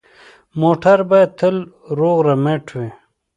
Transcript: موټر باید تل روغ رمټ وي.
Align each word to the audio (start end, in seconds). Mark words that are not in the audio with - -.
موټر 0.61 0.97
باید 1.09 1.31
تل 1.39 1.55
روغ 1.97 2.17
رمټ 2.27 2.65
وي. 2.75 2.89